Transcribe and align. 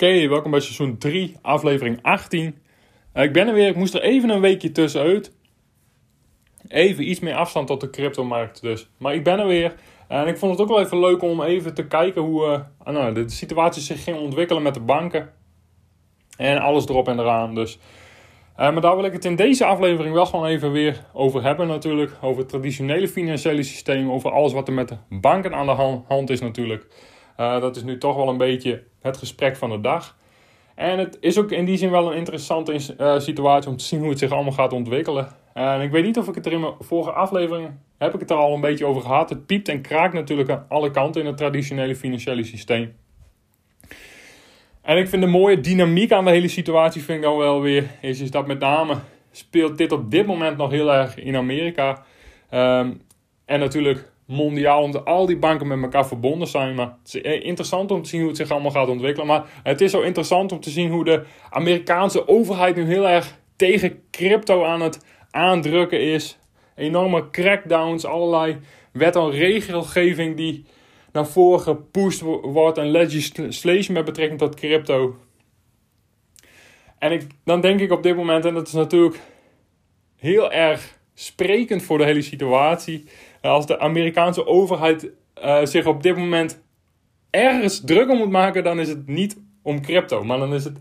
Oké, 0.00 0.28
welkom 0.28 0.50
bij 0.50 0.60
seizoen 0.60 0.98
3, 0.98 1.36
aflevering 1.42 1.98
18. 2.02 2.58
Uh, 3.14 3.22
ik 3.22 3.32
ben 3.32 3.48
er 3.48 3.54
weer, 3.54 3.68
ik 3.68 3.76
moest 3.76 3.94
er 3.94 4.02
even 4.02 4.28
een 4.28 4.40
weekje 4.40 4.72
tussenuit. 4.72 5.32
Even 6.68 7.10
iets 7.10 7.20
meer 7.20 7.34
afstand 7.34 7.66
tot 7.66 7.80
de 7.80 7.90
cryptomarkt 7.90 8.62
dus. 8.62 8.88
Maar 8.98 9.14
ik 9.14 9.24
ben 9.24 9.38
er 9.38 9.46
weer. 9.46 9.74
En 10.08 10.26
ik 10.26 10.38
vond 10.38 10.52
het 10.52 10.60
ook 10.60 10.68
wel 10.68 10.80
even 10.80 11.00
leuk 11.00 11.22
om 11.22 11.42
even 11.42 11.74
te 11.74 11.86
kijken 11.86 12.22
hoe 12.22 12.64
uh, 12.86 12.92
nou, 12.94 13.14
de 13.14 13.28
situatie 13.28 13.82
zich 13.82 14.04
ging 14.04 14.18
ontwikkelen 14.18 14.62
met 14.62 14.74
de 14.74 14.80
banken. 14.80 15.32
En 16.36 16.58
alles 16.58 16.86
erop 16.86 17.08
en 17.08 17.18
eraan. 17.18 17.54
Dus. 17.54 17.78
Uh, 18.52 18.56
maar 18.56 18.80
daar 18.80 18.96
wil 18.96 19.04
ik 19.04 19.12
het 19.12 19.24
in 19.24 19.36
deze 19.36 19.64
aflevering 19.64 20.14
wel 20.14 20.26
gewoon 20.26 20.46
even 20.46 20.72
weer 20.72 21.04
over 21.12 21.42
hebben 21.42 21.66
natuurlijk. 21.66 22.12
Over 22.20 22.38
het 22.38 22.48
traditionele 22.48 23.08
financiële 23.08 23.62
systeem. 23.62 24.10
Over 24.10 24.30
alles 24.30 24.52
wat 24.52 24.68
er 24.68 24.74
met 24.74 24.88
de 24.88 24.96
banken 25.08 25.54
aan 25.54 25.66
de 25.66 26.02
hand 26.08 26.30
is 26.30 26.40
natuurlijk. 26.40 26.86
Uh, 27.40 27.60
dat 27.60 27.76
is 27.76 27.82
nu 27.82 27.98
toch 27.98 28.16
wel 28.16 28.28
een 28.28 28.36
beetje 28.36 28.82
het 29.00 29.16
gesprek 29.16 29.56
van 29.56 29.70
de 29.70 29.80
dag. 29.80 30.16
En 30.74 30.98
het 30.98 31.16
is 31.20 31.38
ook 31.38 31.50
in 31.50 31.64
die 31.64 31.76
zin 31.76 31.90
wel 31.90 32.10
een 32.10 32.16
interessante 32.16 32.80
uh, 33.00 33.18
situatie 33.18 33.70
om 33.70 33.76
te 33.76 33.84
zien 33.84 34.00
hoe 34.00 34.08
het 34.08 34.18
zich 34.18 34.30
allemaal 34.30 34.52
gaat 34.52 34.72
ontwikkelen. 34.72 35.28
En 35.54 35.80
ik 35.80 35.90
weet 35.90 36.04
niet 36.04 36.18
of 36.18 36.28
ik 36.28 36.34
het 36.34 36.46
er 36.46 36.52
in 36.52 36.60
mijn 36.60 36.72
vorige 36.80 37.12
aflevering 37.12 37.70
heb 37.98 38.14
ik 38.14 38.20
het 38.20 38.30
er 38.30 38.36
al 38.36 38.54
een 38.54 38.60
beetje 38.60 38.86
over 38.86 39.02
gehad. 39.02 39.28
Het 39.28 39.46
piept 39.46 39.68
en 39.68 39.80
kraakt 39.80 40.14
natuurlijk 40.14 40.50
aan 40.50 40.64
alle 40.68 40.90
kanten 40.90 41.20
in 41.20 41.26
het 41.26 41.36
traditionele 41.36 41.96
financiële 41.96 42.44
systeem. 42.44 42.96
En 44.82 44.96
ik 44.96 45.08
vind 45.08 45.22
de 45.22 45.28
mooie 45.28 45.60
dynamiek 45.60 46.12
aan 46.12 46.24
de 46.24 46.30
hele 46.30 46.48
situatie 46.48 47.02
vind 47.02 47.18
ik 47.18 47.24
dan 47.24 47.36
wel 47.36 47.60
weer 47.60 47.84
is, 48.00 48.20
is 48.20 48.30
dat 48.30 48.46
met 48.46 48.58
name 48.58 48.94
speelt 49.30 49.78
dit 49.78 49.92
op 49.92 50.10
dit 50.10 50.26
moment 50.26 50.56
nog 50.56 50.70
heel 50.70 50.92
erg 50.92 51.16
in 51.16 51.36
Amerika. 51.36 52.04
Um, 52.54 53.00
en 53.44 53.60
natuurlijk 53.60 54.10
mondiaal, 54.28 54.82
omdat 54.82 55.04
al 55.04 55.26
die 55.26 55.36
banken 55.36 55.66
met 55.66 55.82
elkaar 55.82 56.06
verbonden 56.06 56.48
zijn. 56.48 56.74
Maar 56.74 56.96
het 57.02 57.14
is 57.14 57.20
eh, 57.20 57.44
interessant 57.44 57.90
om 57.90 58.02
te 58.02 58.08
zien 58.08 58.20
hoe 58.20 58.28
het 58.28 58.38
zich 58.38 58.50
allemaal 58.50 58.70
gaat 58.70 58.88
ontwikkelen. 58.88 59.26
Maar 59.26 59.44
het 59.62 59.80
is 59.80 59.90
zo 59.90 60.00
interessant 60.00 60.52
om 60.52 60.60
te 60.60 60.70
zien 60.70 60.90
hoe 60.90 61.04
de 61.04 61.24
Amerikaanse 61.50 62.28
overheid 62.28 62.76
nu 62.76 62.84
heel 62.84 63.08
erg 63.08 63.38
tegen 63.56 64.02
crypto 64.10 64.64
aan 64.64 64.80
het 64.80 65.04
aandrukken 65.30 66.00
is. 66.00 66.38
Enorme 66.74 67.30
crackdowns, 67.30 68.04
allerlei 68.04 68.58
wet 68.92 69.16
en 69.16 69.30
regelgeving 69.30 70.36
die 70.36 70.64
naar 71.12 71.26
voren 71.26 71.60
gepusht 71.60 72.20
wordt. 72.42 72.78
En 72.78 72.90
legislation 72.90 73.94
met 73.96 74.04
betrekking 74.04 74.38
tot 74.38 74.54
crypto. 74.54 75.16
En 76.98 77.12
ik, 77.12 77.22
dan 77.44 77.60
denk 77.60 77.80
ik 77.80 77.92
op 77.92 78.02
dit 78.02 78.16
moment, 78.16 78.44
en 78.44 78.54
dat 78.54 78.66
is 78.66 78.72
natuurlijk 78.72 79.20
heel 80.16 80.52
erg 80.52 80.98
sprekend 81.14 81.82
voor 81.82 81.98
de 81.98 82.04
hele 82.04 82.22
situatie 82.22 83.04
als 83.48 83.66
de 83.66 83.78
Amerikaanse 83.78 84.46
overheid 84.46 85.10
uh, 85.44 85.64
zich 85.64 85.86
op 85.86 86.02
dit 86.02 86.16
moment 86.16 86.62
ergens 87.30 87.80
druk 87.84 88.10
om 88.10 88.18
moet 88.18 88.30
maken, 88.30 88.64
dan 88.64 88.80
is 88.80 88.88
het 88.88 89.06
niet 89.06 89.40
om 89.62 89.80
crypto, 89.80 90.24
maar 90.24 90.38
dan 90.38 90.54
is 90.54 90.64
het 90.64 90.78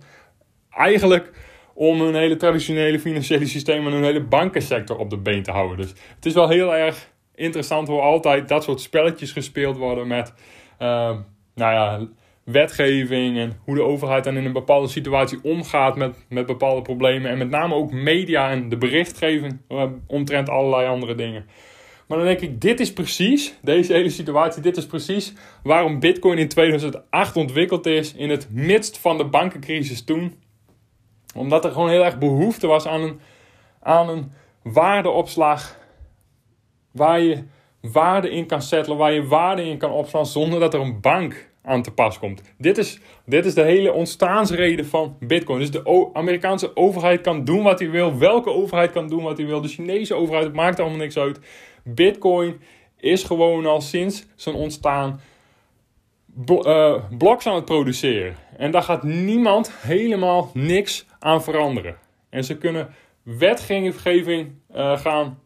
eigenlijk 0.70 1.32
om 1.74 2.02
een 2.02 2.16
hele 2.16 2.36
traditionele 2.36 3.00
financiële 3.00 3.46
systeem 3.46 3.88
en 3.88 3.94
een 3.94 4.04
hele 4.04 4.24
bankensector 4.24 4.98
op 4.98 5.10
de 5.10 5.18
been 5.18 5.44
te 5.44 5.52
houden. 5.52 5.78
Dus 5.78 5.90
het 6.16 6.26
is 6.26 6.34
wel 6.34 6.50
heel 6.50 6.76
erg 6.76 7.10
interessant 7.36 7.88
hoe 7.88 8.02
altijd 8.02 8.48
dat 8.48 8.64
soort 8.64 8.82
spelletjes 8.82 9.32
gespeeld 9.32 9.78
worden 9.78 10.08
met 10.08 10.34
uh, 10.82 11.18
nou 11.56 11.74
ja, 11.74 12.08
wetgeving 12.44 13.38
en 13.38 13.60
hoe 13.64 13.76
de 13.76 13.82
overheid 13.82 14.24
dan 14.24 14.38
in 14.38 14.46
een 14.46 14.54
bepaalde 14.54 14.88
situatie 14.88 15.40
omgaat 15.44 15.96
met, 15.96 16.26
met 16.30 16.46
bepaalde 16.46 16.82
problemen. 16.82 17.32
En 17.32 17.38
met 17.38 17.50
name 17.50 17.76
ook 17.76 17.92
media 17.92 18.50
en 18.50 18.70
de 18.70 18.78
berichtgeving 18.78 19.60
omtrent 20.08 20.50
allerlei 20.50 20.88
andere 20.88 21.16
dingen. 21.16 21.46
Maar 22.08 22.18
dan 22.18 22.28
denk 22.28 22.42
ik, 22.42 22.62
dit 22.62 22.80
is 22.80 22.94
precies, 22.94 23.54
deze 23.62 23.94
hele 23.94 24.10
situatie, 24.10 24.62
dit 24.62 24.78
is 24.78 24.86
precies 24.86 25.34
waarom 25.64 26.00
Bitcoin 26.00 26.38
in 26.38 26.48
2008 26.48 27.36
ontwikkeld 27.36 27.86
is 27.86 28.14
in 28.14 28.30
het 28.30 28.48
midst 28.52 28.98
van 28.98 29.18
de 29.18 29.26
bankencrisis 29.26 30.04
toen. 30.04 30.40
Omdat 31.36 31.66
er 31.66 31.72
gewoon 31.72 31.90
heel 31.90 32.06
erg 32.06 32.18
behoefte 32.18 32.68
was 32.68 32.86
aan 32.86 33.02
een, 33.02 33.20
aan 33.82 34.10
een 34.10 34.32
waardeopslag 34.64 35.78
waar 36.92 37.20
je 37.20 37.44
waarde 37.82 38.30
in 38.30 38.46
kan 38.46 38.62
settelen, 38.62 38.98
waar 38.98 39.14
je 39.14 39.28
waarde 39.28 39.64
in 39.64 39.78
kan 39.78 39.92
opslaan 39.92 40.26
zonder 40.26 40.60
dat 40.60 40.74
er 40.74 40.80
een 40.80 41.02
bank 41.02 41.50
aan 41.68 41.82
te 41.82 41.92
pas 41.92 42.20
komt. 42.20 42.42
Dit 42.58 42.78
is, 42.78 43.00
dit 43.26 43.46
is 43.46 43.54
de 43.54 43.62
hele 43.62 43.94
ontstaansreden 43.94 44.86
van 44.86 45.18
Bitcoin. 45.20 45.60
Dus 45.60 45.72
de 45.72 46.10
Amerikaanse 46.14 46.76
overheid 46.76 47.22
kan 47.22 47.44
doen 47.44 47.64
wat 47.64 47.80
hij 47.80 47.90
wil. 47.90 48.18
Welke 48.18 48.50
overheid 48.50 48.92
kan 48.92 49.08
doen 49.08 49.24
wat 49.24 49.38
hij 49.38 49.46
wil. 49.46 49.62
De 49.62 49.68
Chinese 49.68 50.14
overheid, 50.14 50.44
het 50.44 50.56
maakt 50.56 50.80
allemaal 50.80 50.98
niks 50.98 51.18
uit. 51.18 51.40
Bitcoin 51.84 52.60
is 52.98 53.24
gewoon 53.24 53.66
al 53.66 53.82
sinds 53.82 54.26
zijn 54.36 54.56
ontstaan 54.56 55.20
uh, 56.46 57.04
bloks 57.18 57.48
aan 57.48 57.56
het 57.56 57.66
produceren. 57.66 58.36
En 58.58 58.72
daar 58.72 58.84
gaat 58.84 59.04
niemand 59.04 59.72
helemaal 59.72 60.52
niks 60.54 61.06
aan 61.20 61.44
veranderen. 61.44 61.98
En 62.30 62.44
ze 62.44 62.58
kunnen 62.58 62.90
wetgeving 63.24 64.52
uh, 64.76 65.00
gaan 65.00 65.40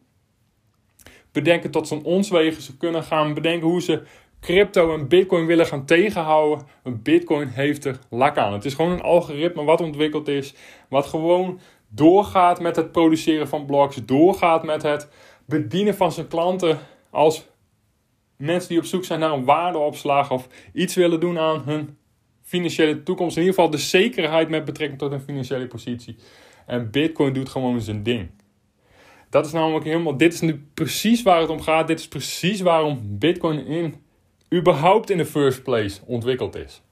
bedenken 1.32 1.70
tot 1.70 1.88
zijn 1.88 2.04
onswegen. 2.04 2.62
Ze 2.62 2.76
kunnen 2.76 3.02
gaan 3.02 3.34
bedenken 3.34 3.68
hoe 3.68 3.82
ze 3.82 4.02
crypto 4.42 4.94
en 4.94 5.08
bitcoin 5.08 5.46
willen 5.46 5.66
gaan 5.66 5.84
tegenhouden. 5.84 6.66
Bitcoin 6.84 7.48
heeft 7.48 7.84
er 7.84 7.98
lak 8.10 8.36
aan. 8.36 8.52
Het 8.52 8.64
is 8.64 8.74
gewoon 8.74 8.90
een 8.90 9.02
algoritme 9.02 9.64
wat 9.64 9.80
ontwikkeld 9.80 10.28
is. 10.28 10.54
Wat 10.88 11.06
gewoon 11.06 11.60
doorgaat 11.88 12.60
met 12.60 12.76
het 12.76 12.92
produceren 12.92 13.48
van 13.48 13.66
bloks. 13.66 13.96
Doorgaat 14.04 14.64
met 14.64 14.82
het 14.82 15.08
bedienen 15.46 15.94
van 15.94 16.12
zijn 16.12 16.28
klanten 16.28 16.78
als 17.10 17.46
mensen 18.36 18.68
die 18.68 18.78
op 18.78 18.84
zoek 18.84 19.04
zijn 19.04 19.20
naar 19.20 19.32
een 19.32 19.44
waardeopslag 19.44 20.30
of 20.30 20.48
iets 20.72 20.94
willen 20.94 21.20
doen 21.20 21.38
aan 21.38 21.62
hun 21.64 21.96
financiële 22.42 23.02
toekomst. 23.02 23.36
In 23.36 23.42
ieder 23.42 23.54
geval 23.54 23.70
de 23.70 23.78
zekerheid 23.78 24.48
met 24.48 24.64
betrekking 24.64 24.98
tot 24.98 25.10
hun 25.10 25.20
financiële 25.20 25.66
positie. 25.66 26.16
En 26.66 26.90
Bitcoin 26.90 27.32
doet 27.32 27.48
gewoon 27.48 27.80
zijn 27.80 28.02
ding. 28.02 28.30
Dat 29.30 29.46
is 29.46 29.52
namelijk 29.52 29.84
helemaal, 29.84 30.16
dit 30.16 30.32
is 30.34 30.40
nu 30.40 30.66
precies 30.74 31.22
waar 31.22 31.40
het 31.40 31.50
om 31.50 31.60
gaat. 31.60 31.86
Dit 31.86 31.98
is 31.98 32.08
precies 32.08 32.60
waarom 32.60 33.00
Bitcoin 33.18 33.66
in, 33.66 33.94
überhaupt 34.52 35.10
in 35.10 35.16
de 35.16 35.26
first 35.26 35.62
place 35.62 36.00
ontwikkeld 36.06 36.56
is. 36.56 36.82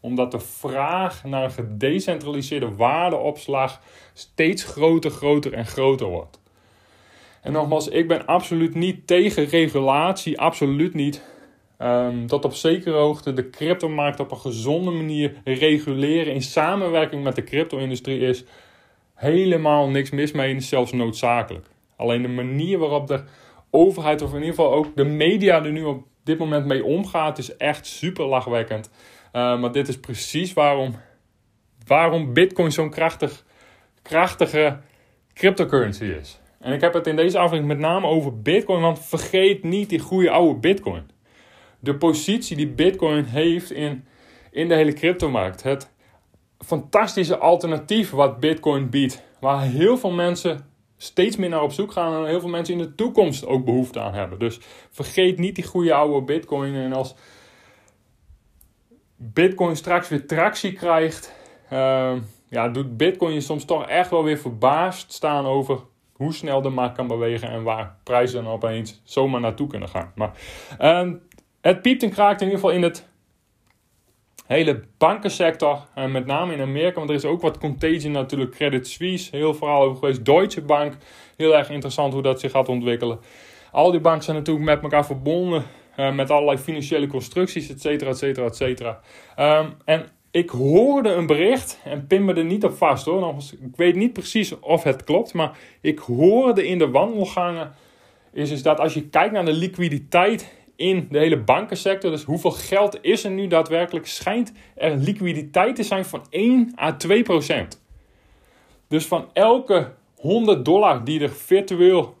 Omdat 0.00 0.30
de 0.30 0.40
vraag 0.40 1.24
naar 1.24 1.44
een 1.44 1.50
gedecentraliseerde 1.50 2.74
waardeopslag 2.74 3.80
steeds 4.12 4.64
groter, 4.64 5.10
groter 5.10 5.52
en 5.52 5.66
groter 5.66 6.06
wordt. 6.06 6.40
En 7.42 7.52
nogmaals, 7.52 7.88
ik 7.88 8.08
ben 8.08 8.26
absoluut 8.26 8.74
niet 8.74 9.06
tegen 9.06 9.44
regulatie, 9.44 10.40
absoluut 10.40 10.94
niet. 10.94 11.22
Um, 11.78 12.26
tot 12.26 12.44
op 12.44 12.52
zekere 12.52 12.96
hoogte 12.96 13.32
de 13.32 13.50
cryptomarkt 13.50 14.20
op 14.20 14.30
een 14.30 14.36
gezonde 14.36 14.90
manier 14.90 15.40
reguleren 15.44 16.34
in 16.34 16.42
samenwerking 16.42 17.22
met 17.22 17.34
de 17.34 17.44
crypto-industrie 17.44 18.20
is 18.20 18.44
helemaal 19.14 19.88
niks 19.88 20.10
mis 20.10 20.32
mee 20.32 20.54
en 20.54 20.62
zelfs 20.62 20.92
noodzakelijk. 20.92 21.66
Alleen 21.96 22.22
de 22.22 22.28
manier 22.28 22.78
waarop 22.78 23.06
de 23.06 23.22
overheid, 23.70 24.22
of 24.22 24.30
in 24.30 24.38
ieder 24.38 24.54
geval 24.54 24.72
ook 24.72 24.96
de 24.96 25.04
media 25.04 25.64
er 25.64 25.72
nu 25.72 25.84
op 25.84 26.02
dit 26.24 26.38
moment 26.38 26.66
mee 26.66 26.84
omgaat, 26.84 27.38
is 27.38 27.56
echt 27.56 27.86
super 27.86 28.26
lachwekkend. 28.26 28.90
Uh, 29.32 29.60
maar 29.60 29.72
dit 29.72 29.88
is 29.88 30.00
precies 30.00 30.52
waarom, 30.52 30.94
waarom 31.86 32.32
Bitcoin 32.32 32.72
zo'n 32.72 32.90
krachtig, 32.90 33.44
krachtige 34.02 34.78
cryptocurrency 35.34 36.04
is. 36.04 36.40
En 36.60 36.72
ik 36.72 36.80
heb 36.80 36.94
het 36.94 37.06
in 37.06 37.16
deze 37.16 37.38
aflevering 37.38 37.66
met 37.66 37.78
name 37.78 38.06
over 38.06 38.40
Bitcoin, 38.40 38.80
want 38.80 38.98
vergeet 39.04 39.62
niet 39.62 39.88
die 39.88 39.98
goede 39.98 40.30
oude 40.30 40.58
Bitcoin. 40.60 41.10
De 41.78 41.96
positie 41.96 42.56
die 42.56 42.68
Bitcoin 42.68 43.24
heeft 43.24 43.70
in, 43.70 44.04
in 44.50 44.68
de 44.68 44.74
hele 44.74 44.92
cryptomarkt. 44.92 45.62
Het 45.62 45.90
fantastische 46.58 47.38
alternatief 47.38 48.10
wat 48.10 48.40
Bitcoin 48.40 48.90
biedt, 48.90 49.22
waar 49.40 49.62
heel 49.62 49.98
veel 49.98 50.10
mensen 50.10 50.69
steeds 51.02 51.36
meer 51.36 51.48
naar 51.48 51.62
op 51.62 51.72
zoek 51.72 51.92
gaan 51.92 52.22
en 52.22 52.28
heel 52.28 52.40
veel 52.40 52.48
mensen 52.48 52.74
in 52.74 52.80
de 52.80 52.94
toekomst 52.94 53.46
ook 53.46 53.64
behoefte 53.64 54.00
aan 54.00 54.14
hebben. 54.14 54.38
Dus 54.38 54.60
vergeet 54.90 55.38
niet 55.38 55.54
die 55.54 55.64
goede 55.64 55.94
oude 55.94 56.24
Bitcoin. 56.24 56.74
En 56.74 56.92
als 56.92 57.14
Bitcoin 59.16 59.76
straks 59.76 60.08
weer 60.08 60.26
tractie 60.26 60.72
krijgt, 60.72 61.34
uh, 61.72 62.16
ja, 62.48 62.68
doet 62.68 62.96
Bitcoin 62.96 63.34
je 63.34 63.40
soms 63.40 63.64
toch 63.64 63.86
echt 63.86 64.10
wel 64.10 64.24
weer 64.24 64.38
verbaasd 64.38 65.12
staan 65.12 65.46
over 65.46 65.80
hoe 66.12 66.32
snel 66.32 66.62
de 66.62 66.68
markt 66.68 66.96
kan 66.96 67.06
bewegen 67.06 67.48
en 67.48 67.62
waar 67.62 67.96
prijzen 68.02 68.44
dan 68.44 68.52
opeens 68.52 69.00
zomaar 69.04 69.40
naartoe 69.40 69.66
kunnen 69.66 69.88
gaan. 69.88 70.12
Maar 70.14 70.32
uh, 70.80 71.12
het 71.60 71.82
piept 71.82 72.02
en 72.02 72.10
kraakt 72.10 72.40
in 72.40 72.46
ieder 72.46 72.60
geval 72.60 72.76
in 72.76 72.82
het 72.82 73.08
hele 74.52 74.82
bankensector. 74.98 75.86
En 75.94 76.10
met 76.10 76.26
name 76.26 76.52
in 76.54 76.60
Amerika, 76.60 76.94
want 76.94 77.10
er 77.10 77.16
is 77.16 77.24
ook 77.24 77.40
wat 77.40 77.58
contagion 77.58 78.12
natuurlijk. 78.12 78.50
Credit 78.50 78.88
Suisse, 78.88 79.36
heel 79.36 79.54
verhaal 79.54 79.82
over 79.82 79.98
geweest. 79.98 80.24
Deutsche 80.24 80.60
Bank, 80.60 80.96
heel 81.36 81.56
erg 81.56 81.70
interessant 81.70 82.12
hoe 82.12 82.22
dat 82.22 82.40
zich 82.40 82.50
gaat 82.50 82.68
ontwikkelen. 82.68 83.18
Al 83.72 83.90
die 83.90 84.00
banken 84.00 84.24
zijn 84.24 84.36
natuurlijk 84.36 84.66
met 84.66 84.82
elkaar 84.82 85.06
verbonden. 85.06 85.64
Uh, 85.96 86.14
met 86.14 86.30
allerlei 86.30 86.58
financiële 86.58 87.06
constructies, 87.06 87.70
et 87.70 87.80
cetera, 87.80 88.10
et 88.10 88.18
cetera, 88.18 88.46
et 88.46 88.56
cetera. 88.56 89.00
Um, 89.38 89.74
en 89.84 90.06
ik 90.30 90.50
hoorde 90.50 91.08
een 91.08 91.26
bericht, 91.26 91.80
en 91.84 92.06
pin 92.06 92.24
me 92.24 92.34
er 92.34 92.44
niet 92.44 92.64
op 92.64 92.76
vast 92.76 93.04
hoor. 93.04 93.34
Ik 93.60 93.76
weet 93.76 93.94
niet 93.94 94.12
precies 94.12 94.58
of 94.60 94.82
het 94.82 95.04
klopt, 95.04 95.34
maar 95.34 95.58
ik 95.80 95.98
hoorde 95.98 96.66
in 96.66 96.78
de 96.78 96.90
wandelgangen... 96.90 97.72
is 98.32 98.48
dus 98.48 98.62
dat 98.62 98.80
als 98.80 98.94
je 98.94 99.08
kijkt 99.08 99.32
naar 99.32 99.44
de 99.44 99.52
liquiditeit 99.52 100.59
in 100.80 101.06
de 101.10 101.18
hele 101.18 101.38
bankensector. 101.38 102.10
Dus 102.10 102.24
hoeveel 102.24 102.50
geld 102.50 102.98
is 103.02 103.24
er 103.24 103.30
nu 103.30 103.46
daadwerkelijk? 103.46 104.06
Schijnt 104.06 104.52
er 104.74 104.96
liquiditeit 104.96 105.76
te 105.76 105.82
zijn 105.82 106.04
van 106.04 106.26
1 106.30 106.72
à 106.78 106.96
2 106.96 107.22
procent. 107.22 107.82
Dus 108.88 109.06
van 109.06 109.28
elke 109.32 109.92
100 110.16 110.64
dollar 110.64 111.04
die 111.04 111.20
er 111.20 111.30
virtueel 111.30 112.16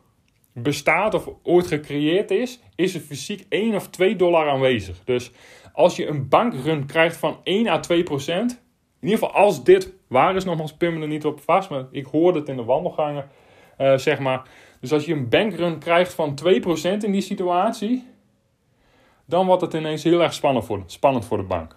bestaat 0.52 1.14
of 1.14 1.28
ooit 1.42 1.66
gecreëerd 1.66 2.30
is, 2.30 2.60
is 2.74 2.94
er 2.94 3.00
fysiek 3.00 3.46
1 3.48 3.74
of 3.74 3.88
2 3.88 4.16
dollar 4.16 4.48
aanwezig. 4.48 5.04
Dus 5.04 5.30
als 5.72 5.96
je 5.96 6.06
een 6.06 6.28
bankrun 6.28 6.86
krijgt 6.86 7.16
van 7.16 7.36
1 7.42 7.68
à 7.68 7.80
2 7.80 8.02
procent, 8.02 8.50
in 9.00 9.08
ieder 9.08 9.18
geval 9.18 9.42
als 9.42 9.64
dit 9.64 9.92
waar 10.08 10.36
is, 10.36 10.44
nogmaals 10.44 10.76
pin 10.76 11.02
er 11.02 11.08
niet 11.08 11.24
op 11.24 11.40
vast, 11.40 11.70
maar 11.70 11.84
ik 11.90 12.06
hoorde 12.06 12.38
het 12.38 12.48
in 12.48 12.56
de 12.56 12.64
wandelgangen, 12.64 13.28
uh, 13.78 13.96
zeg 13.96 14.18
maar. 14.18 14.42
Dus 14.80 14.92
als 14.92 15.04
je 15.04 15.12
een 15.12 15.28
bankrun 15.28 15.78
krijgt 15.78 16.14
van 16.14 16.34
2% 16.34 17.04
in 17.04 17.12
die 17.12 17.20
situatie, 17.20 18.08
dan 19.30 19.46
wordt 19.46 19.62
het 19.62 19.74
ineens 19.74 20.02
heel 20.02 20.22
erg 20.22 20.34
spannend 20.34 20.64
voor, 20.64 20.82
spannend 20.86 21.24
voor 21.24 21.36
de 21.36 21.42
bank. 21.42 21.76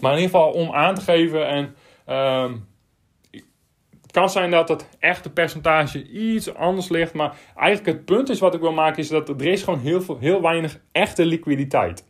Maar 0.00 0.12
in 0.12 0.18
ieder 0.18 0.34
geval 0.34 0.52
om 0.52 0.72
aan 0.72 0.94
te 0.94 1.00
geven 1.00 1.48
en 1.48 1.74
ehm, 2.04 2.56
het 4.02 4.12
kan 4.12 4.30
zijn 4.30 4.50
dat 4.50 4.68
het 4.68 4.88
echte 4.98 5.30
percentage 5.30 6.08
iets 6.08 6.54
anders 6.54 6.88
ligt, 6.88 7.14
maar 7.14 7.36
eigenlijk 7.56 7.96
het 7.96 8.04
punt 8.04 8.28
is 8.28 8.38
wat 8.38 8.54
ik 8.54 8.60
wil 8.60 8.72
maken 8.72 8.98
is 8.98 9.08
dat 9.08 9.28
er 9.28 9.46
is 9.46 9.62
gewoon 9.62 9.80
heel, 9.80 10.00
veel, 10.00 10.18
heel 10.18 10.42
weinig 10.42 10.80
echte 10.92 11.24
liquiditeit. 11.24 12.06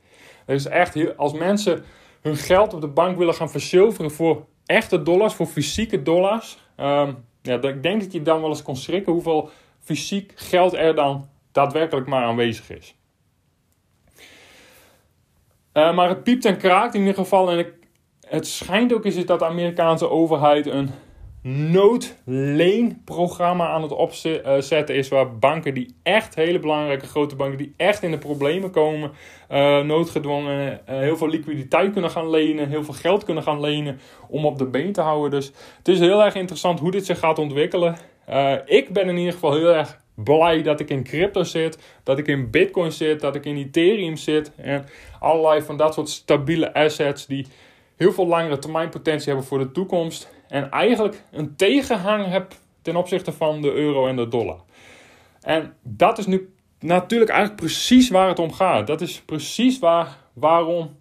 Is 0.47 0.67
echt 0.67 1.17
als 1.17 1.33
mensen 1.33 1.85
hun 2.21 2.37
geld 2.37 2.75
op 2.75 2.81
de 2.81 2.89
bank 2.89 3.19
willen 3.19 3.35
gaan 3.35 3.51
verzilveren 3.51 4.11
voor 4.11 4.47
echte 4.67 5.03
dollars, 5.03 5.35
voor 5.35 5.47
fysieke 5.47 6.03
dollars, 6.03 6.59
um, 6.77 7.25
ja, 7.43 7.63
ik 7.63 7.83
denk 7.83 8.01
dat 8.01 8.13
je 8.13 8.23
dan 8.23 8.41
wel 8.41 8.49
eens 8.49 8.63
kon 8.63 8.77
schrikken 8.77 9.13
hoeveel 9.13 9.51
fysiek 9.81 10.33
geld 10.35 10.75
er 10.75 10.95
dan 10.95 11.29
daadwerkelijk 11.53 12.07
maar 12.07 12.25
aanwezig 12.25 12.71
is. 12.71 12.98
Uh, 15.75 15.95
maar 15.95 16.09
het 16.09 16.23
piept 16.23 16.45
en 16.45 16.57
kraakt 16.57 16.95
in 16.95 17.01
ieder 17.01 17.15
geval. 17.15 17.51
En 17.51 17.67
het 18.27 18.47
schijnt 18.47 18.93
ook 18.93 19.05
eens 19.05 19.25
dat 19.25 19.39
de 19.39 19.45
Amerikaanse 19.45 20.11
overheid 20.11 20.67
een 20.67 20.91
noodleenprogramma 21.43 23.69
aan 23.69 23.83
het 23.83 23.93
opzetten 23.93 24.95
is. 24.95 25.09
Waar 25.09 25.39
banken 25.39 25.75
die 25.75 25.97
echt, 26.03 26.35
hele 26.35 26.59
belangrijke 26.59 27.07
grote 27.07 27.37
banken, 27.37 27.59
die 27.59 27.75
echt 27.77 28.03
in 28.03 28.11
de 28.11 28.19
problemen 28.19 28.71
komen, 28.71 29.11
uh, 29.51 29.81
noodgedwongen 29.81 30.81
heel 30.85 31.17
veel 31.17 31.29
liquiditeit 31.29 31.93
kunnen 31.93 32.11
gaan 32.11 32.31
lenen, 32.31 32.69
heel 32.69 32.85
veel 32.85 32.95
geld 32.95 33.25
kunnen 33.25 33.43
gaan 33.43 33.61
lenen 33.61 34.01
om 34.29 34.47
op 34.47 34.59
de 34.59 34.67
been 34.67 34.93
te 34.93 35.01
houden. 35.01 35.31
Dus 35.31 35.53
het 35.79 35.89
is 35.89 35.99
heel 35.99 36.25
erg 36.25 36.35
interessant 36.35 36.81
hoe 36.81 36.91
dit 36.91 37.07
zich 37.07 37.19
gaat 37.19 37.39
ontwikkelen. 37.39 37.97
ik 38.65 38.93
ben 38.93 39.09
in 39.09 39.17
ieder 39.17 39.33
geval 39.33 39.55
heel 39.55 39.75
erg 39.75 39.99
blij 40.25 40.63
dat 40.63 40.81
ik 40.81 40.91
in 40.91 41.05
crypto 41.05 41.43
zit, 41.43 41.79
dat 42.03 42.19
ik 42.19 42.27
in 42.27 42.51
bitcoin 42.51 42.93
zit, 42.93 43.21
dat 43.21 43.35
ik 43.35 43.45
in 43.45 43.57
ethereum 43.57 44.17
zit 44.17 44.55
en 44.55 44.87
allerlei 45.21 45.63
van 45.63 45.77
dat 45.77 45.95
soort 45.95 46.09
stabiele 46.09 46.75
assets 46.75 47.27
die 47.27 47.47
heel 47.97 48.13
veel 48.13 48.27
langere 48.27 48.59
termijn 48.59 48.89
potentie 48.89 49.29
hebben 49.29 49.47
voor 49.47 49.59
de 49.59 49.73
toekomst 49.73 50.29
en 50.49 50.71
eigenlijk 50.71 51.23
een 51.31 51.57
tegenhang 51.57 52.27
heb 52.27 52.53
ten 52.83 52.97
opzichte 52.97 53.33
van 53.33 53.63
de 53.63 53.73
euro 53.73 54.07
en 54.07 54.17
de 54.17 54.29
dollar. 54.29 54.61
En 55.41 55.75
dat 55.83 56.19
is 56.19 56.27
nu 56.27 56.53
natuurlijk 56.81 57.31
eigenlijk 57.31 57.61
precies 57.61 58.11
waar 58.11 58.29
het 58.29 58.39
om 58.39 58.53
gaat. 58.53 58.87
Dat 58.87 59.01
is 59.01 59.21
precies 59.21 59.79
waar, 59.79 60.17
waarom 60.33 60.97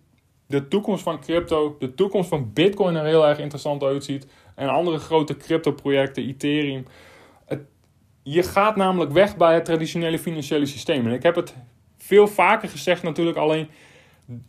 de 0.48 0.68
toekomst 0.68 1.04
van 1.04 1.20
crypto, 1.20 1.76
de 1.80 1.94
toekomst 1.94 2.30
van 2.30 2.54
bitcoin 2.54 2.96
er 2.96 3.06
heel 3.06 3.28
erg 3.28 3.40
interessant 3.40 3.84
uitziet 3.84 4.28
en 4.56 4.68
andere 4.68 4.98
grote 4.98 5.38
crypto 5.38 5.72
projecten, 5.72 6.24
ethereum 6.24 6.86
je 8.30 8.44
gaat 8.44 8.76
namelijk 8.76 9.12
weg 9.12 9.38
bij 9.38 9.54
het 9.54 9.66
traditionele 9.66 10.20
financiële 10.20 10.66
systeem. 10.66 11.08
En 11.08 11.14
ik 11.14 11.24
heb 11.24 11.36
het 11.36 11.56
veel 11.98 12.28
vaker 12.28 12.70
gezegd 12.70 13.04
natuurlijk, 13.04 13.38
alleen 13.38 13.68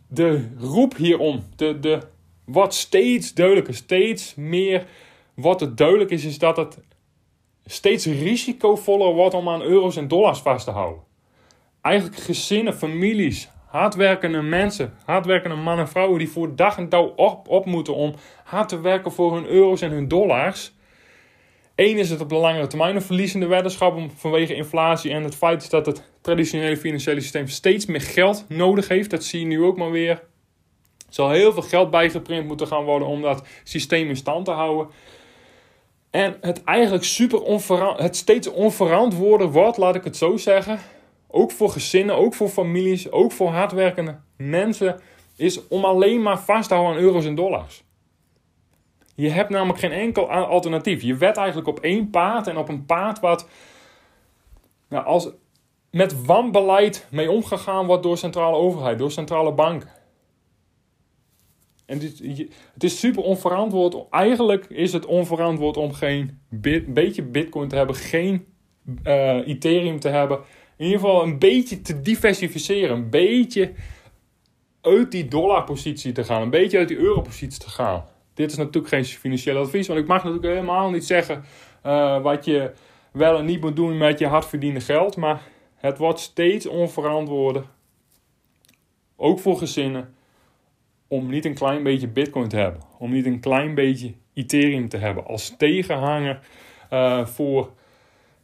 de 0.07 0.47
roep 0.57 0.95
hierom, 0.95 1.43
de, 1.55 1.79
de, 1.79 1.99
wat 2.45 2.73
steeds 2.73 3.33
duidelijker, 3.33 3.75
steeds 3.75 4.35
meer 4.35 4.85
wat 5.33 5.59
het 5.59 5.77
duidelijk 5.77 6.09
is, 6.09 6.25
is 6.25 6.37
dat 6.37 6.57
het 6.57 6.79
steeds 7.65 8.05
risicovoller 8.05 9.13
wordt 9.13 9.33
om 9.33 9.49
aan 9.49 9.61
euro's 9.61 9.97
en 9.97 10.07
dollars 10.07 10.39
vast 10.39 10.65
te 10.65 10.71
houden. 10.71 11.03
Eigenlijk 11.81 12.17
gezinnen, 12.17 12.73
families, 12.73 13.49
hardwerkende 13.65 14.41
mensen, 14.41 14.93
hardwerkende 15.05 15.55
mannen 15.55 15.85
en 15.85 15.91
vrouwen 15.91 16.17
die 16.17 16.29
voor 16.29 16.55
dag 16.55 16.77
en 16.77 16.89
dauw 16.89 17.13
op, 17.15 17.47
op 17.47 17.65
moeten 17.65 17.95
om 17.95 18.13
hard 18.43 18.69
te 18.69 18.81
werken 18.81 19.11
voor 19.11 19.35
hun 19.35 19.45
euro's 19.45 19.81
en 19.81 19.91
hun 19.91 20.07
dollars 20.07 20.73
Eén 21.79 21.97
is 21.97 22.09
het 22.09 22.21
op 22.21 22.29
de 22.29 22.35
langere 22.35 22.67
termijn 22.67 22.95
een 22.95 23.01
verliezende 23.01 23.45
weddenschap 23.45 23.99
vanwege 24.15 24.55
inflatie 24.55 25.11
en 25.11 25.23
het 25.23 25.35
feit 25.35 25.69
dat 25.69 25.85
het 25.85 26.03
traditionele 26.21 26.77
financiële 26.77 27.21
systeem 27.21 27.47
steeds 27.47 27.85
meer 27.85 28.01
geld 28.01 28.45
nodig 28.47 28.87
heeft. 28.87 29.09
Dat 29.09 29.23
zie 29.23 29.39
je 29.39 29.45
nu 29.45 29.63
ook 29.63 29.77
maar 29.77 29.91
weer. 29.91 30.09
Er 30.09 30.19
zal 31.09 31.29
heel 31.29 31.53
veel 31.53 31.61
geld 31.61 31.89
bijgeprint 31.89 32.47
moeten 32.47 32.67
gaan 32.67 32.83
worden 32.83 33.07
om 33.07 33.21
dat 33.21 33.47
systeem 33.63 34.09
in 34.09 34.15
stand 34.15 34.45
te 34.45 34.51
houden. 34.51 34.87
En 36.09 36.37
het 36.41 36.63
eigenlijk 36.63 37.03
super 37.03 37.41
onverant, 37.41 37.99
het 37.99 38.15
steeds 38.15 38.47
onverantwoorder 38.47 39.51
wordt, 39.51 39.77
laat 39.77 39.95
ik 39.95 40.03
het 40.03 40.17
zo 40.17 40.37
zeggen. 40.37 40.79
Ook 41.27 41.51
voor 41.51 41.69
gezinnen, 41.69 42.15
ook 42.15 42.33
voor 42.33 42.49
families, 42.49 43.11
ook 43.11 43.31
voor 43.31 43.49
hardwerkende 43.49 44.19
mensen. 44.37 44.99
Is 45.35 45.67
om 45.67 45.85
alleen 45.85 46.21
maar 46.21 46.39
vast 46.39 46.67
te 46.67 46.73
houden 46.73 46.97
aan 46.97 47.03
euro's 47.03 47.25
en 47.25 47.35
dollars. 47.35 47.83
Je 49.19 49.29
hebt 49.29 49.49
namelijk 49.49 49.79
geen 49.79 49.91
enkel 49.91 50.31
alternatief. 50.31 51.01
Je 51.01 51.15
wet 51.15 51.37
eigenlijk 51.37 51.67
op 51.67 51.79
één 51.79 52.09
paard 52.09 52.47
en 52.47 52.57
op 52.57 52.69
een 52.69 52.85
paard 52.85 53.19
wat 53.19 53.47
nou, 54.89 55.05
als 55.05 55.29
met 55.91 56.25
wanbeleid 56.25 57.07
mee 57.11 57.31
omgegaan 57.31 57.85
wordt 57.85 58.03
door 58.03 58.17
centrale 58.17 58.55
overheid, 58.55 58.97
door 58.97 59.11
centrale 59.11 59.53
banken. 59.53 59.89
En 61.85 61.99
dit, 61.99 62.19
het 62.73 62.83
is 62.83 62.99
super 62.99 63.23
onverantwoord. 63.23 64.09
Eigenlijk 64.09 64.65
is 64.65 64.93
het 64.93 65.05
onverantwoord 65.05 65.77
om 65.77 65.93
geen 65.93 66.39
beetje 66.87 67.23
bitcoin 67.23 67.67
te 67.67 67.75
hebben, 67.75 67.95
geen 67.95 68.45
uh, 69.03 69.47
Ethereum 69.47 69.99
te 69.99 70.09
hebben. 70.09 70.39
In 70.77 70.85
ieder 70.85 70.99
geval 70.99 71.23
een 71.23 71.39
beetje 71.39 71.81
te 71.81 72.01
diversificeren. 72.01 72.97
Een 72.97 73.09
beetje 73.09 73.71
uit 74.81 75.11
die 75.11 75.27
dollarpositie 75.27 76.11
te 76.11 76.23
gaan. 76.23 76.41
Een 76.41 76.49
beetje 76.49 76.77
uit 76.77 76.87
die 76.87 76.97
europositie 76.97 77.59
te 77.59 77.69
gaan. 77.69 78.05
Dit 78.39 78.51
is 78.51 78.57
natuurlijk 78.57 78.93
geen 78.93 79.05
financieel 79.05 79.57
advies, 79.57 79.87
want 79.87 79.99
ik 79.99 80.07
mag 80.07 80.23
natuurlijk 80.23 80.53
helemaal 80.53 80.89
niet 80.89 81.05
zeggen 81.05 81.43
uh, 81.85 82.21
wat 82.21 82.45
je 82.45 82.71
wel 83.11 83.37
en 83.37 83.45
niet 83.45 83.61
moet 83.61 83.75
doen 83.75 83.97
met 83.97 84.19
je 84.19 84.27
hardverdiende 84.27 84.79
geld. 84.79 85.15
Maar 85.17 85.41
het 85.75 85.97
wordt 85.97 86.19
steeds 86.19 86.65
onverantwoorder, 86.65 87.63
ook 89.15 89.39
voor 89.39 89.57
gezinnen, 89.57 90.13
om 91.07 91.29
niet 91.29 91.45
een 91.45 91.53
klein 91.53 91.83
beetje 91.83 92.07
Bitcoin 92.07 92.47
te 92.47 92.57
hebben. 92.57 92.81
Om 92.99 93.11
niet 93.11 93.25
een 93.25 93.39
klein 93.39 93.75
beetje 93.75 94.13
Ethereum 94.33 94.89
te 94.89 94.97
hebben 94.97 95.25
als 95.25 95.55
tegenhanger 95.57 96.39
uh, 96.93 97.25
voor 97.25 97.71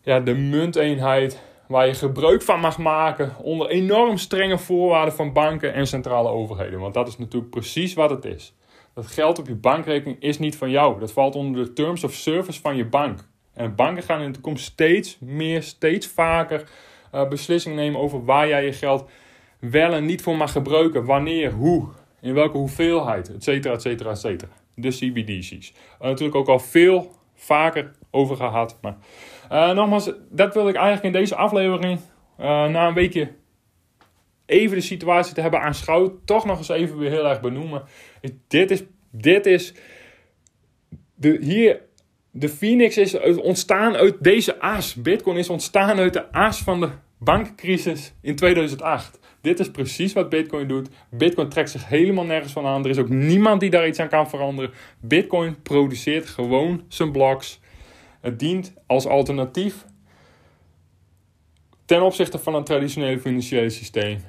ja, 0.01 0.19
de 0.19 0.33
munteenheid 0.33 1.41
waar 1.67 1.87
je 1.87 1.93
gebruik 1.93 2.41
van 2.41 2.59
mag 2.59 2.77
maken 2.77 3.35
onder 3.41 3.69
enorm 3.69 4.17
strenge 4.17 4.57
voorwaarden 4.57 5.13
van 5.13 5.33
banken 5.33 5.73
en 5.73 5.87
centrale 5.87 6.29
overheden. 6.29 6.79
Want 6.79 6.93
dat 6.93 7.07
is 7.07 7.17
natuurlijk 7.17 7.51
precies 7.51 7.93
wat 7.93 8.09
het 8.09 8.25
is. 8.25 8.53
Dat 8.95 9.07
geld 9.07 9.39
op 9.39 9.47
je 9.47 9.55
bankrekening 9.55 10.21
is 10.21 10.39
niet 10.39 10.57
van 10.57 10.69
jou. 10.69 10.99
Dat 10.99 11.11
valt 11.11 11.35
onder 11.35 11.65
de 11.65 11.73
terms 11.73 12.03
of 12.03 12.13
service 12.13 12.61
van 12.61 12.75
je 12.75 12.85
bank. 12.85 13.27
En 13.53 13.75
banken 13.75 14.03
gaan 14.03 14.21
in 14.21 14.27
de 14.27 14.33
toekomst 14.33 14.65
steeds 14.65 15.17
meer, 15.19 15.63
steeds 15.63 16.07
vaker 16.07 16.69
uh, 17.13 17.27
beslissingen 17.27 17.77
nemen 17.77 17.99
over 17.99 18.25
waar 18.25 18.47
jij 18.47 18.65
je 18.65 18.73
geld 18.73 19.09
wel 19.59 19.93
en 19.93 20.05
niet 20.05 20.21
voor 20.21 20.37
mag 20.37 20.51
gebruiken. 20.51 21.05
Wanneer, 21.05 21.51
hoe, 21.51 21.87
in 22.21 22.33
welke 22.33 22.57
hoeveelheid, 22.57 23.33
et 23.33 23.43
cetera, 23.43 23.73
et 23.73 23.81
cetera, 23.81 24.09
et 24.09 24.19
cetera. 24.19 24.51
De 24.75 24.89
CBDC's. 24.89 25.73
Uh, 26.01 26.07
natuurlijk 26.07 26.35
ook 26.35 26.47
al 26.47 26.59
veel 26.59 27.11
vaker 27.33 27.91
over 28.11 28.35
gehad. 28.35 28.77
Maar 28.81 28.97
uh, 29.51 29.71
nogmaals, 29.71 30.11
dat 30.29 30.53
wil 30.53 30.67
ik 30.67 30.75
eigenlijk 30.75 31.05
in 31.05 31.21
deze 31.21 31.35
aflevering 31.35 31.99
na 32.37 32.87
een 32.87 32.93
weekje 32.93 33.31
even 34.45 34.75
de 34.75 34.83
situatie 34.83 35.33
te 35.33 35.41
hebben 35.41 35.61
aanschouwd, 35.61 36.13
toch 36.25 36.45
nog 36.45 36.57
eens 36.57 36.69
even 36.69 36.97
weer 36.97 37.09
heel 37.09 37.27
erg 37.27 37.41
benoemen. 37.41 37.83
Dit 38.47 38.71
is, 38.71 38.83
dit 39.11 39.45
is 39.45 39.73
de, 41.15 41.37
hier, 41.41 41.81
de 42.31 42.49
Phoenix 42.49 42.97
is 42.97 43.15
ontstaan 43.37 43.95
uit 43.95 44.15
deze 44.23 44.59
as. 44.59 44.95
Bitcoin 44.95 45.37
is 45.37 45.49
ontstaan 45.49 45.97
uit 45.97 46.13
de 46.13 46.31
as 46.31 46.59
van 46.59 46.79
de 46.79 46.89
bankcrisis 47.17 48.13
in 48.21 48.35
2008. 48.35 49.19
Dit 49.41 49.59
is 49.59 49.71
precies 49.71 50.13
wat 50.13 50.29
Bitcoin 50.29 50.67
doet. 50.67 50.89
Bitcoin 51.09 51.49
trekt 51.49 51.69
zich 51.69 51.87
helemaal 51.87 52.25
nergens 52.25 52.53
van 52.53 52.65
aan. 52.65 52.83
Er 52.83 52.89
is 52.89 52.97
ook 52.97 53.09
niemand 53.09 53.59
die 53.59 53.69
daar 53.69 53.87
iets 53.87 53.99
aan 53.99 54.09
kan 54.09 54.29
veranderen. 54.29 54.71
Bitcoin 54.99 55.61
produceert 55.61 56.25
gewoon 56.25 56.83
zijn 56.87 57.11
blocks. 57.11 57.59
Het 58.21 58.39
dient 58.39 58.73
als 58.87 59.05
alternatief 59.05 59.85
ten 61.85 62.01
opzichte 62.01 62.39
van 62.39 62.55
een 62.55 62.63
traditionele 62.63 63.19
financiële 63.19 63.69
systeem. 63.69 64.19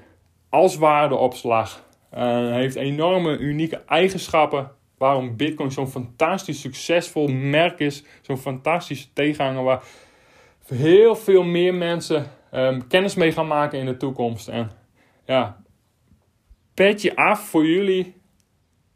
Als 0.57 0.77
waardeopslag. 0.77 1.85
Uh, 2.15 2.51
heeft 2.51 2.77
enorme 2.77 3.39
unieke 3.39 3.83
eigenschappen. 3.87 4.71
Waarom 4.99 5.37
Bitcoin 5.37 5.71
zo'n 5.71 5.89
fantastisch 5.89 6.61
succesvol 6.61 7.29
merk 7.29 7.79
is. 7.79 8.05
Zo'n 8.21 8.39
fantastische 8.39 9.13
tegenhanger 9.13 9.63
waar 9.63 9.83
heel 10.67 11.17
veel 11.17 11.43
meer 11.43 11.75
mensen 11.75 12.31
um, 12.53 12.87
kennis 12.87 13.15
mee 13.15 13.33
gaan 13.33 13.47
maken 13.47 13.79
in 13.79 13.87
de 13.87 13.97
toekomst. 13.97 14.49
En 14.49 14.71
ja, 15.25 15.63
petje 16.75 17.17
af 17.17 17.49
voor 17.49 17.67
jullie. 17.67 18.15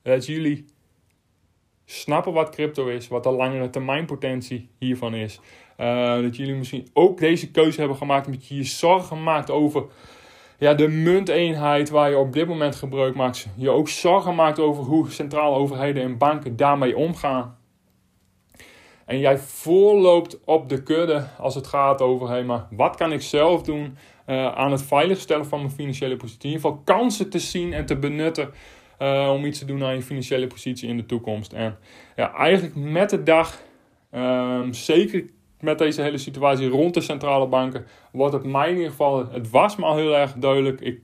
Dat 0.03 0.27
jullie 0.27 0.65
snappen 1.85 2.33
wat 2.33 2.51
crypto 2.51 2.87
is, 2.87 3.09
wat 3.09 3.23
de 3.23 3.31
langere 3.31 3.71
termijn 3.71 4.07
potentie 4.07 4.71
hiervan 4.79 5.15
is. 5.15 5.41
Uh, 5.79 6.21
dat 6.23 6.37
jullie 6.37 6.55
misschien 6.55 6.89
ook 6.93 7.19
deze 7.19 7.51
keuze 7.51 7.79
hebben 7.79 7.99
gemaakt 7.99 8.27
omdat 8.27 8.47
je 8.47 8.57
je 8.57 8.65
zorgen 8.65 9.23
maakt 9.23 9.51
over 9.51 9.85
ja, 10.61 10.75
de 10.75 10.89
munteenheid 10.89 11.91
waar 11.91 12.11
je 12.11 12.19
op 12.19 12.33
dit 12.33 12.49
moment 12.49 12.77
gebruik 12.77 13.15
maakt. 13.15 13.49
Je 13.57 13.71
ook 13.71 13.89
zorgen 13.89 14.35
maakt 14.35 14.59
over 14.59 14.85
hoe 14.85 15.11
centrale 15.11 15.57
overheden 15.57 16.03
en 16.03 16.19
banken 16.19 16.57
daarmee 16.57 16.97
omgaan. 16.97 17.59
En 19.07 19.19
jij 19.19 19.39
voorloopt 19.39 20.45
op 20.45 20.69
de 20.69 20.83
kudde 20.83 21.27
als 21.39 21.55
het 21.55 21.67
gaat 21.67 22.01
over, 22.01 22.29
hey, 22.29 22.45
maar 22.45 22.67
wat 22.71 22.97
kan 22.97 23.13
ik 23.13 23.23
zelf 23.23 23.63
doen 23.63 23.97
uh, 24.27 24.53
aan 24.53 24.71
het 24.71 24.83
veiligstellen 24.83 25.47
van 25.47 25.59
mijn 25.59 25.71
financiële 25.71 26.17
positie? 26.17 26.51
In 26.51 26.57
ieder 26.57 26.69
geval 26.69 26.83
kansen 26.85 27.31
te 27.31 27.39
zien 27.39 27.73
en 27.73 27.87
te 27.87 27.97
benutten 27.97 28.51
uh, 28.99 29.33
om 29.35 29.45
iets 29.45 29.59
te 29.59 29.65
doen 29.65 29.85
aan 29.85 29.95
je 29.95 30.03
financiële 30.03 30.47
positie 30.47 30.89
in 30.89 30.97
de 30.97 31.07
toekomst. 31.07 31.53
En 31.53 31.79
ja, 32.17 32.35
eigenlijk 32.35 32.75
met 32.75 33.11
de 33.11 33.23
dag, 33.23 33.63
um, 34.15 34.73
zeker 34.73 35.25
met 35.61 35.79
deze 35.79 36.03
hele 36.03 36.19
situatie 36.19 36.69
rond 36.69 36.95
de 36.95 37.01
centrale 37.01 37.47
banken, 37.47 37.87
wordt 38.13 38.35
het 38.35 38.45
mij 38.45 38.69
in 38.69 38.75
ieder 38.75 38.91
geval, 38.91 39.31
het 39.33 39.51
was 39.51 39.77
me 39.77 39.85
al 39.85 39.97
heel 39.97 40.17
erg 40.17 40.33
duidelijk. 40.33 40.81
Ik, 40.81 41.01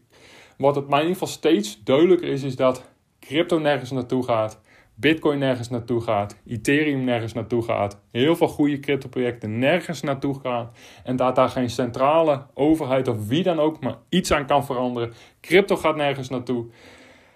wat 0.58 0.76
het 0.76 0.88
mij 0.88 1.00
in 1.00 1.06
ieder 1.06 1.18
geval 1.20 1.34
steeds 1.34 1.80
duidelijker 1.84 2.28
is, 2.28 2.42
is 2.42 2.56
dat 2.56 2.90
crypto 3.20 3.58
nergens 3.58 3.90
naartoe 3.90 4.24
gaat. 4.24 4.60
Bitcoin 4.98 5.38
nergens 5.38 5.68
naartoe 5.68 6.00
gaat, 6.00 6.36
Ethereum 6.46 7.04
nergens 7.04 7.32
naartoe 7.32 7.62
gaat, 7.62 8.00
heel 8.10 8.36
veel 8.36 8.48
goede 8.48 8.80
crypto-projecten 8.80 9.58
nergens 9.58 10.00
naartoe 10.00 10.40
gaan 10.40 10.70
en 11.04 11.16
dat 11.16 11.36
daar 11.36 11.48
geen 11.48 11.70
centrale 11.70 12.46
overheid 12.54 13.08
of 13.08 13.28
wie 13.28 13.42
dan 13.42 13.60
ook 13.60 13.80
maar 13.80 13.96
iets 14.08 14.32
aan 14.32 14.46
kan 14.46 14.64
veranderen. 14.64 15.12
Crypto 15.40 15.76
gaat 15.76 15.96
nergens 15.96 16.28
naartoe. 16.28 16.66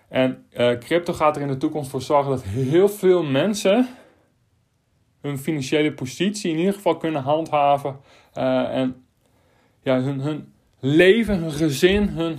En 0.08 0.44
uh, 0.52 0.78
crypto 0.78 1.12
gaat 1.12 1.36
er 1.36 1.42
in 1.42 1.48
de 1.48 1.56
toekomst 1.56 1.90
voor 1.90 2.02
zorgen 2.02 2.30
dat 2.30 2.42
heel 2.42 2.88
veel 2.88 3.22
mensen 3.22 3.88
hun 5.20 5.38
financiële 5.38 5.92
positie 5.92 6.52
in 6.52 6.58
ieder 6.58 6.74
geval 6.74 6.96
kunnen 6.96 7.22
handhaven. 7.22 7.96
Uh, 8.38 8.76
en 8.76 9.04
ja, 9.82 10.00
hun, 10.00 10.20
hun 10.20 10.52
leven, 10.78 11.38
hun 11.38 11.52
gezin, 11.52 12.08
hun, 12.08 12.38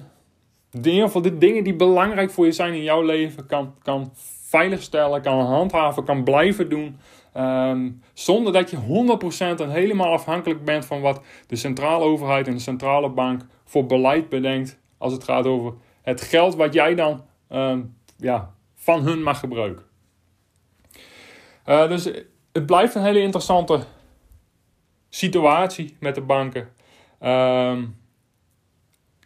in 0.71 0.85
ieder 0.85 1.03
geval 1.03 1.21
de 1.21 1.37
dingen 1.37 1.63
die 1.63 1.75
belangrijk 1.75 2.31
voor 2.31 2.45
je 2.45 2.51
zijn 2.51 2.73
in 2.73 2.83
jouw 2.83 3.01
leven 3.01 3.45
kan, 3.45 3.75
kan 3.81 4.11
veiligstellen, 4.51 5.21
kan 5.21 5.39
handhaven, 5.39 6.03
kan 6.03 6.23
blijven 6.23 6.69
doen. 6.69 6.97
Um, 7.37 8.01
zonder 8.13 8.53
dat 8.53 8.69
je 8.69 8.77
100% 9.57 9.61
en 9.61 9.69
helemaal 9.69 10.11
afhankelijk 10.11 10.65
bent 10.65 10.85
van 10.85 11.01
wat 11.01 11.21
de 11.47 11.55
centrale 11.55 12.03
overheid 12.03 12.47
en 12.47 12.53
de 12.53 12.59
centrale 12.59 13.09
bank 13.09 13.41
voor 13.65 13.85
beleid 13.85 14.29
bedenkt. 14.29 14.79
Als 14.97 15.13
het 15.13 15.23
gaat 15.23 15.45
over 15.45 15.73
het 16.01 16.21
geld 16.21 16.55
wat 16.55 16.73
jij 16.73 16.95
dan 16.95 17.23
um, 17.49 17.95
ja, 18.17 18.53
van 18.75 19.01
hun 19.01 19.23
mag 19.23 19.39
gebruiken. 19.39 19.85
Uh, 21.65 21.87
dus 21.87 22.11
het 22.51 22.65
blijft 22.65 22.95
een 22.95 23.03
hele 23.03 23.21
interessante 23.21 23.83
situatie 25.09 25.95
met 25.99 26.15
de 26.15 26.21
banken. 26.21 26.69
Um, 27.21 27.99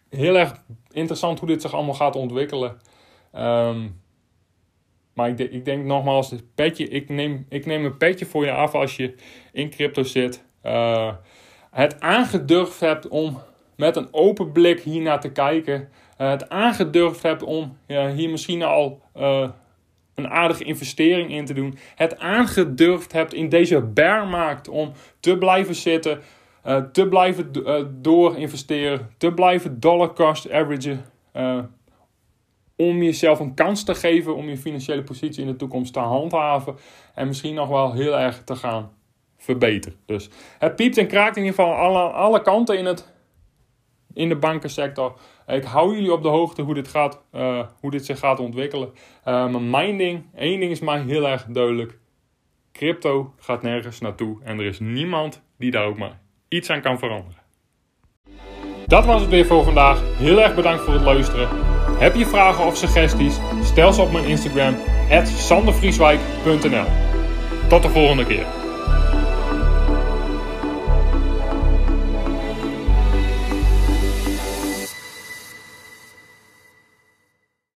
heel 0.09 0.35
erg 0.35 0.63
interessant 0.91 1.39
hoe 1.39 1.47
dit 1.47 1.61
zich 1.61 1.73
allemaal 1.73 1.93
gaat 1.93 2.15
ontwikkelen. 2.15 2.81
Um, 3.35 4.01
maar 5.13 5.29
ik, 5.29 5.39
ik 5.39 5.65
denk 5.65 5.85
nogmaals, 5.85 6.33
petje, 6.55 6.87
ik, 6.87 7.09
neem, 7.09 7.45
ik 7.49 7.65
neem 7.65 7.85
een 7.85 7.97
petje 7.97 8.25
voor 8.25 8.45
je 8.45 8.51
af 8.51 8.73
als 8.73 8.95
je 8.95 9.15
in 9.51 9.69
crypto 9.69 10.03
zit. 10.03 10.43
Uh, 10.63 11.13
het 11.71 11.99
aangedurfd 11.99 12.79
hebt 12.79 13.07
om 13.07 13.41
met 13.75 13.95
een 13.95 14.07
open 14.11 14.51
blik 14.51 14.79
hier 14.79 15.01
naar 15.01 15.21
te 15.21 15.31
kijken. 15.31 15.89
Uh, 16.17 16.29
het 16.29 16.49
aangedurfd 16.49 17.23
hebt 17.23 17.43
om 17.43 17.77
hier 17.87 18.29
misschien 18.29 18.63
al 18.63 19.01
uh, 19.17 19.49
een 20.15 20.29
aardige 20.29 20.63
investering 20.63 21.31
in 21.31 21.45
te 21.45 21.53
doen. 21.53 21.77
Het 21.95 22.19
aangedurfd 22.19 23.11
hebt 23.11 23.33
in 23.33 23.49
deze 23.49 23.81
bearmarkt 23.81 24.67
om 24.67 24.91
te 25.19 25.37
blijven 25.37 25.75
zitten. 25.75 26.21
te 26.91 27.07
blijven 27.07 27.51
door 28.01 28.37
investeren. 28.37 29.09
Te 29.17 29.33
blijven 29.33 29.79
dollar 29.79 30.13
cost 30.13 30.51
averagen 30.51 31.05
om 32.75 33.03
jezelf 33.03 33.39
een 33.39 33.53
kans 33.53 33.83
te 33.83 33.95
geven 33.95 34.35
om 34.35 34.49
je 34.49 34.57
financiële 34.57 35.03
positie 35.03 35.41
in 35.41 35.49
de 35.49 35.55
toekomst 35.55 35.93
te 35.93 35.99
handhaven 35.99 36.75
en 37.13 37.27
misschien 37.27 37.53
nog 37.53 37.69
wel 37.69 37.93
heel 37.93 38.19
erg 38.19 38.43
te 38.43 38.55
gaan 38.55 38.91
verbeteren. 39.37 39.97
Dus 40.05 40.29
het 40.59 40.75
piept 40.75 40.97
en 40.97 41.07
kraakt 41.07 41.37
in 41.37 41.43
ieder 41.43 41.59
geval 41.59 41.75
alle, 41.75 41.99
alle 41.99 42.41
kanten 42.41 42.77
in, 42.77 42.85
het, 42.85 43.13
in 44.13 44.29
de 44.29 44.35
bankensector. 44.35 45.19
Ik 45.47 45.63
hou 45.63 45.95
jullie 45.95 46.13
op 46.13 46.21
de 46.21 46.27
hoogte 46.27 46.61
hoe 46.61 46.73
dit, 46.73 46.87
gaat, 46.87 47.23
uh, 47.33 47.65
hoe 47.79 47.91
dit 47.91 48.05
zich 48.05 48.19
gaat 48.19 48.39
ontwikkelen. 48.39 48.89
Uh, 49.25 49.49
maar 49.49 49.61
mijn 49.61 49.97
ding, 49.97 50.25
één 50.35 50.59
ding 50.59 50.71
is 50.71 50.79
mij 50.79 51.01
heel 51.01 51.27
erg 51.27 51.45
duidelijk. 51.45 51.97
Crypto 52.71 53.33
gaat 53.37 53.61
nergens 53.61 53.99
naartoe 53.99 54.37
en 54.43 54.59
er 54.59 54.65
is 54.65 54.79
niemand 54.79 55.43
die 55.57 55.71
daar 55.71 55.85
ook 55.85 55.97
maar 55.97 56.19
iets 56.47 56.69
aan 56.69 56.81
kan 56.81 56.99
veranderen. 56.99 57.43
Dat 58.85 59.05
was 59.05 59.21
het 59.21 59.29
weer 59.29 59.45
voor 59.45 59.63
vandaag. 59.63 60.01
Heel 60.17 60.41
erg 60.41 60.55
bedankt 60.55 60.83
voor 60.83 60.93
het 60.93 61.03
luisteren. 61.03 61.49
Heb 61.97 62.15
je 62.15 62.25
vragen 62.25 62.65
of 62.65 62.77
suggesties? 62.77 63.39
Stel 63.63 63.93
ze 63.93 64.01
op 64.01 64.11
mijn 64.11 64.25
Instagram, 64.25 64.75
sandervrieswijk.nl. 65.23 66.85
Tot 67.69 67.81
de 67.81 67.89
volgende 67.89 68.25
keer. 68.25 68.64